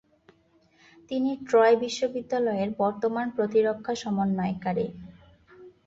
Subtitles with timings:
[1.11, 4.87] তিনি ট্রয় বিশ্ববিদ্যালয়ের বর্তমান প্রতিরক্ষা সমন্বয়কারী।